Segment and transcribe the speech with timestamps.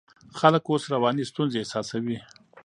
[0.39, 2.17] خلک اوس رواني ستونزې احساسوي.